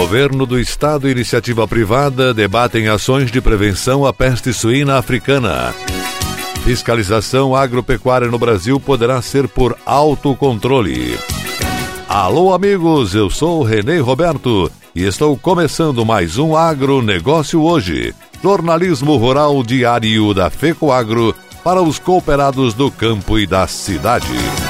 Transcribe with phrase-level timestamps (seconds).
[0.00, 5.74] Governo do Estado e iniciativa privada debatem ações de prevenção à peste suína africana.
[6.64, 11.18] Fiscalização agropecuária no Brasil poderá ser por autocontrole.
[12.08, 19.62] Alô, amigos, eu sou Renê Roberto e estou começando mais um Agronegócio Hoje, jornalismo rural
[19.62, 24.69] diário da FECOAGro para os cooperados do campo e da cidade.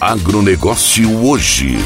[0.00, 1.76] Agronegócio hoje.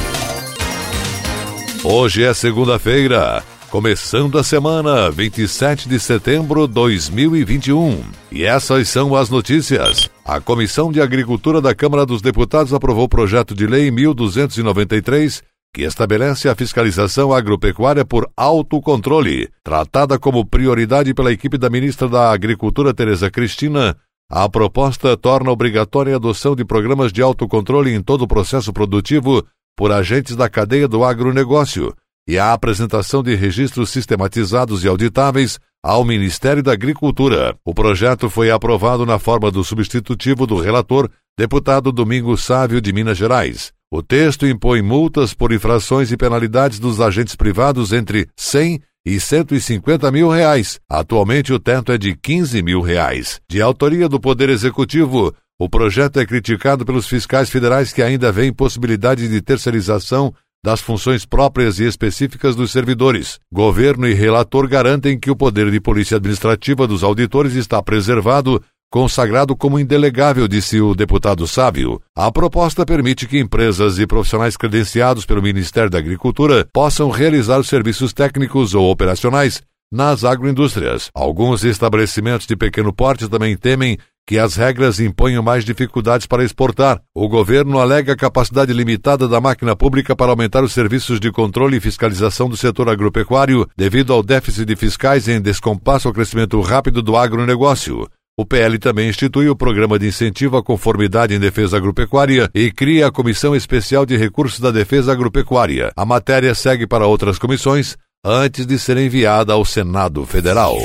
[1.82, 8.00] Hoje é segunda-feira, começando a semana 27 de setembro de 2021.
[8.30, 10.08] E essas são as notícias.
[10.24, 15.42] A Comissão de Agricultura da Câmara dos Deputados aprovou o projeto de lei 1293
[15.74, 22.30] que estabelece a fiscalização agropecuária por autocontrole, tratada como prioridade pela equipe da ministra da
[22.30, 23.96] Agricultura Tereza Cristina.
[24.34, 29.46] A proposta torna obrigatória a adoção de programas de autocontrole em todo o processo produtivo
[29.76, 31.94] por agentes da cadeia do agronegócio
[32.26, 37.54] e a apresentação de registros sistematizados e auditáveis ao Ministério da Agricultura.
[37.62, 43.18] O projeto foi aprovado na forma do substitutivo do relator, deputado Domingos Sávio de Minas
[43.18, 43.70] Gerais.
[43.92, 50.10] O texto impõe multas por infrações e penalidades dos agentes privados entre 100 e 150
[50.10, 50.80] mil reais.
[50.88, 53.40] Atualmente o teto é de 15 mil reais.
[53.48, 58.52] De autoria do Poder Executivo, o projeto é criticado pelos fiscais federais que ainda veem
[58.52, 60.32] possibilidade de terceirização
[60.64, 63.40] das funções próprias e específicas dos servidores.
[63.52, 69.56] Governo e relator garantem que o poder de polícia administrativa dos auditores está preservado consagrado
[69.56, 71.98] como indelegável, disse o deputado Sávio.
[72.14, 77.68] A proposta permite que empresas e profissionais credenciados pelo Ministério da Agricultura possam realizar os
[77.68, 81.08] serviços técnicos ou operacionais nas agroindústrias.
[81.14, 87.00] Alguns estabelecimentos de pequeno porte também temem que as regras imponham mais dificuldades para exportar.
[87.14, 91.78] O governo alega a capacidade limitada da máquina pública para aumentar os serviços de controle
[91.78, 97.02] e fiscalização do setor agropecuário devido ao déficit de fiscais em descompasso ao crescimento rápido
[97.02, 98.06] do agronegócio.
[98.42, 103.06] O PL também institui o Programa de Incentivo à Conformidade em Defesa Agropecuária e cria
[103.06, 105.92] a Comissão Especial de Recursos da Defesa Agropecuária.
[105.96, 110.76] A matéria segue para outras comissões antes de ser enviada ao Senado Federal.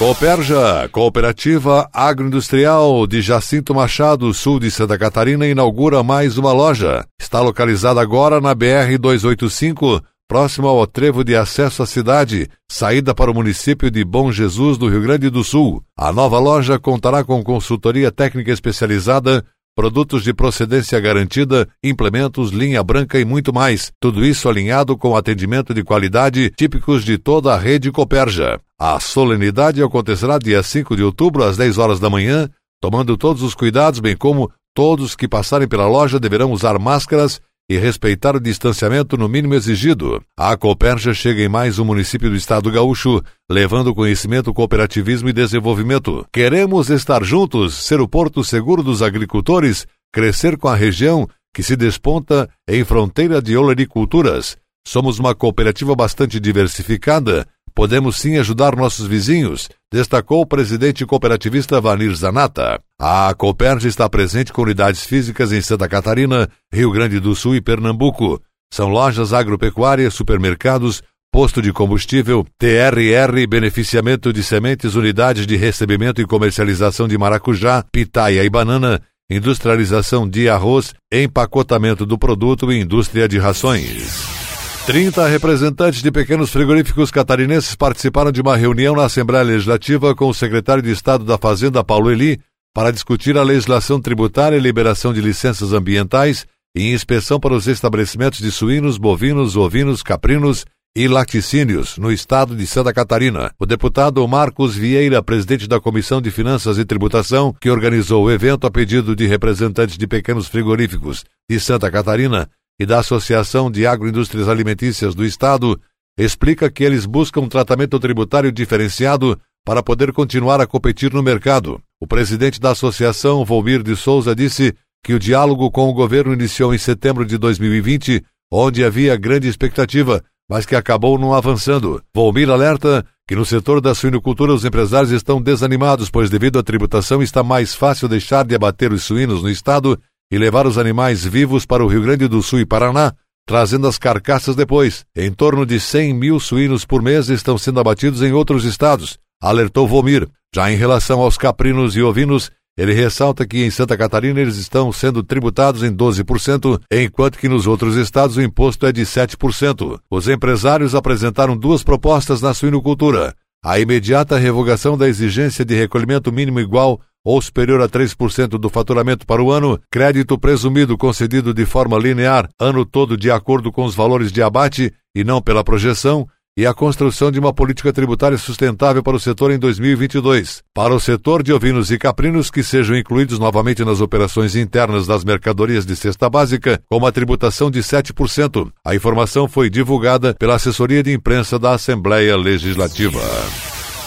[0.00, 7.04] Cooperja, Cooperativa Agroindustrial de Jacinto Machado, sul de Santa Catarina, inaugura mais uma loja.
[7.20, 13.32] Está localizada agora na BR 285, próximo ao trevo de acesso à cidade, saída para
[13.32, 15.82] o município de Bom Jesus, do Rio Grande do Sul.
[15.98, 23.18] A nova loja contará com consultoria técnica especializada, produtos de procedência garantida, implementos, linha branca
[23.18, 23.90] e muito mais.
[23.98, 28.60] Tudo isso alinhado com atendimento de qualidade típicos de toda a rede Coperja.
[28.78, 32.48] A solenidade acontecerá dia 5 de outubro às 10 horas da manhã,
[32.80, 37.78] tomando todos os cuidados, bem como todos que passarem pela loja deverão usar máscaras e
[37.78, 40.20] respeitar o distanciamento no mínimo exigido.
[40.36, 46.26] A Cooperja chega em mais um município do estado gaúcho, levando conhecimento, cooperativismo e desenvolvimento.
[46.32, 51.76] Queremos estar juntos, ser o porto seguro dos agricultores, crescer com a região que se
[51.76, 54.56] desponta em fronteira de olericulturas.
[54.84, 57.46] Somos uma cooperativa bastante diversificada,
[57.80, 62.78] podemos sim ajudar nossos vizinhos, destacou o presidente cooperativista Vanir Zanata.
[63.00, 67.60] A Cooperja está presente com unidades físicas em Santa Catarina, Rio Grande do Sul e
[67.62, 68.38] Pernambuco.
[68.70, 76.26] São lojas agropecuárias, supermercados, posto de combustível, TRR, beneficiamento de sementes, unidades de recebimento e
[76.26, 79.00] comercialização de maracujá, pitaia e banana,
[79.30, 84.49] industrialização de arroz, empacotamento do produto e indústria de rações.
[84.90, 90.34] 30 representantes de pequenos frigoríficos catarinenses participaram de uma reunião na Assembleia Legislativa com o
[90.34, 92.40] secretário de Estado da Fazenda, Paulo Eli,
[92.74, 96.44] para discutir a legislação tributária e liberação de licenças ambientais
[96.76, 100.66] e inspeção para os estabelecimentos de suínos, bovinos, ovinos, caprinos
[100.96, 103.52] e laticínios no estado de Santa Catarina.
[103.60, 108.66] O deputado Marcos Vieira, presidente da Comissão de Finanças e Tributação, que organizou o evento
[108.66, 112.48] a pedido de representantes de pequenos frigoríficos de Santa Catarina
[112.80, 115.78] e da Associação de Agroindústrias Alimentícias do estado,
[116.18, 121.78] explica que eles buscam um tratamento tributário diferenciado para poder continuar a competir no mercado.
[122.00, 124.74] O presidente da associação, Volmir de Souza, disse
[125.04, 130.24] que o diálogo com o governo iniciou em setembro de 2020, onde havia grande expectativa
[130.50, 132.02] mas que acabou não avançando.
[132.12, 137.22] Volmir alerta que no setor da suinocultura os empresários estão desanimados, pois devido à tributação
[137.22, 139.96] está mais fácil deixar de abater os suínos no estado
[140.30, 143.12] e levar os animais vivos para o Rio Grande do Sul e Paraná,
[143.46, 145.04] trazendo as carcaças depois.
[145.16, 149.88] Em torno de 100 mil suínos por mês estão sendo abatidos em outros estados, alertou
[149.88, 150.28] Volmir.
[150.54, 154.92] Já em relação aos caprinos e ovinos, ele ressalta que em Santa Catarina eles estão
[154.92, 159.98] sendo tributados em 12%, enquanto que nos outros estados o imposto é de 7%.
[160.10, 166.60] Os empresários apresentaram duas propostas na suinocultura: a imediata revogação da exigência de recolhimento mínimo
[166.60, 171.98] igual ou superior a 3% do faturamento para o ano, crédito presumido concedido de forma
[171.98, 176.26] linear, ano todo de acordo com os valores de abate e não pela projeção,
[176.56, 180.62] e a construção de uma política tributária sustentável para o setor em 2022.
[180.74, 185.24] Para o setor de ovinos e caprinos que sejam incluídos novamente nas operações internas das
[185.24, 188.70] mercadorias de cesta básica, com uma tributação de 7%.
[188.84, 193.20] A informação foi divulgada pela assessoria de imprensa da Assembleia Legislativa.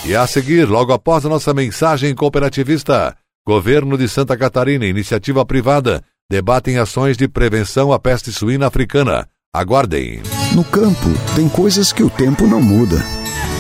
[0.06, 3.16] E a seguir, logo após a nossa mensagem cooperativista,
[3.48, 9.26] Governo de Santa Catarina, iniciativa privada, debatem ações de prevenção à peste suína africana.
[9.54, 10.22] Aguardem.
[10.54, 12.98] No campo, tem coisas que o tempo não muda,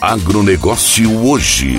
[0.00, 1.76] Agronegócio hoje.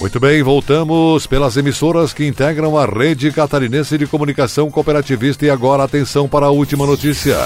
[0.00, 5.84] Muito bem, voltamos pelas emissoras que integram a rede catarinense de comunicação cooperativista e agora
[5.84, 7.36] atenção para a última notícia.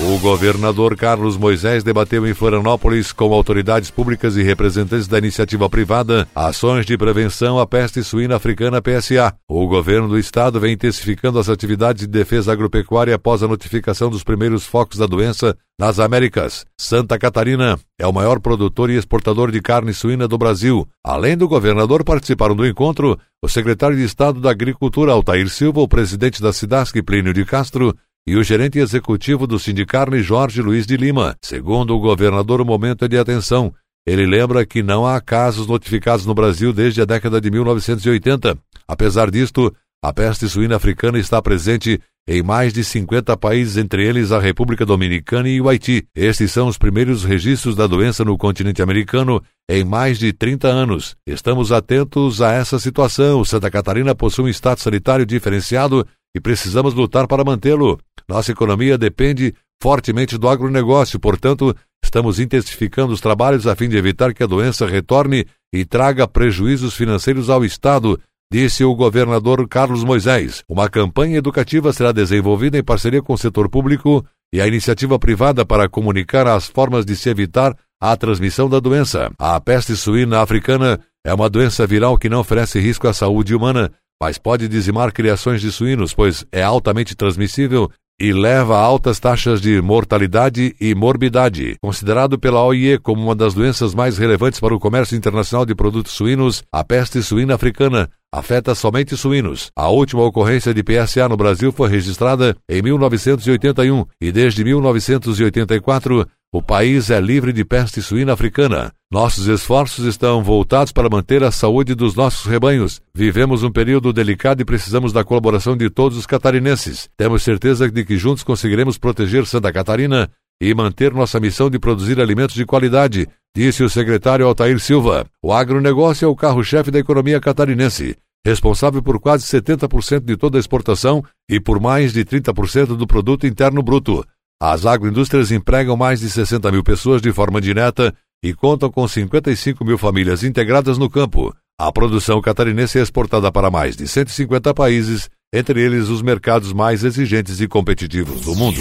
[0.00, 6.28] O governador Carlos Moisés debateu em Florianópolis com autoridades públicas e representantes da iniciativa privada
[6.36, 9.34] ações de prevenção à peste suína africana PSA.
[9.48, 14.22] O governo do estado vem intensificando as atividades de defesa agropecuária após a notificação dos
[14.22, 16.64] primeiros focos da doença nas Américas.
[16.78, 20.86] Santa Catarina é o maior produtor e exportador de carne suína do Brasil.
[21.04, 25.88] Além do governador, participaram do encontro o secretário de Estado da Agricultura, Altair Silva, o
[25.88, 27.96] presidente da Cidasc, Plínio de Castro,
[28.28, 31.34] e o gerente executivo do Sindicarne, Jorge Luiz de Lima.
[31.40, 33.72] Segundo o governador, o momento é de atenção.
[34.06, 38.54] Ele lembra que não há casos notificados no Brasil desde a década de 1980.
[38.86, 44.30] Apesar disto, a peste suína africana está presente em mais de 50 países, entre eles
[44.30, 46.06] a República Dominicana e o Haiti.
[46.14, 51.16] Estes são os primeiros registros da doença no continente americano em mais de 30 anos.
[51.26, 53.42] Estamos atentos a essa situação.
[53.42, 57.98] Santa Catarina possui um estado sanitário diferenciado e precisamos lutar para mantê-lo.
[58.28, 64.34] Nossa economia depende fortemente do agronegócio, portanto, estamos intensificando os trabalhos a fim de evitar
[64.34, 68.18] que a doença retorne e traga prejuízos financeiros ao Estado,
[68.52, 70.64] disse o governador Carlos Moisés.
[70.68, 75.64] Uma campanha educativa será desenvolvida em parceria com o setor público e a iniciativa privada
[75.64, 79.30] para comunicar as formas de se evitar a transmissão da doença.
[79.38, 83.92] A peste suína africana é uma doença viral que não oferece risco à saúde humana,
[84.20, 89.60] mas pode dizimar criações de suínos, pois é altamente transmissível e leva a altas taxas
[89.60, 91.76] de mortalidade e morbidade.
[91.80, 96.12] Considerado pela OIE como uma das doenças mais relevantes para o comércio internacional de produtos
[96.12, 99.70] suínos, a peste suína africana afeta somente suínos.
[99.76, 106.62] A última ocorrência de PSA no Brasil foi registrada em 1981 e desde 1984 o
[106.62, 108.90] país é livre de peste suína africana.
[109.10, 113.02] Nossos esforços estão voltados para manter a saúde dos nossos rebanhos.
[113.14, 117.08] Vivemos um período delicado e precisamos da colaboração de todos os catarinenses.
[117.18, 122.20] Temos certeza de que juntos conseguiremos proteger Santa Catarina e manter nossa missão de produzir
[122.20, 125.26] alimentos de qualidade, disse o secretário Altair Silva.
[125.42, 130.60] O agronegócio é o carro-chefe da economia catarinense, responsável por quase 70% de toda a
[130.60, 134.24] exportação e por mais de 30% do produto interno bruto.
[134.60, 138.12] As agroindústrias empregam mais de 60 mil pessoas de forma direta
[138.42, 141.54] e contam com 55 mil famílias integradas no campo.
[141.80, 147.04] A produção catarinense é exportada para mais de 150 países, entre eles os mercados mais
[147.04, 148.80] exigentes e competitivos do mundo.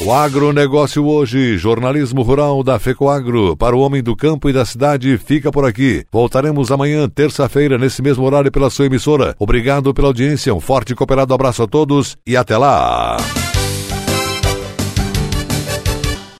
[0.00, 5.18] O agronegócio hoje, jornalismo rural da FECOAGro, para o homem do campo e da cidade,
[5.18, 6.04] fica por aqui.
[6.12, 9.34] Voltaremos amanhã, terça-feira, nesse mesmo horário pela sua emissora.
[9.40, 13.16] Obrigado pela audiência, um forte e cooperado abraço a todos e até lá!